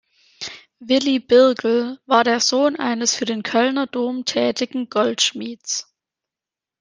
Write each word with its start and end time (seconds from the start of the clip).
Willy 0.79 1.19
Birgel 1.19 1.99
war 2.07 2.23
der 2.23 2.39
Sohn 2.39 2.75
eines 2.75 3.13
für 3.13 3.25
den 3.25 3.43
Kölner 3.43 3.85
Dom 3.85 4.25
tätigen 4.25 4.89
Goldschmieds. 4.89 5.93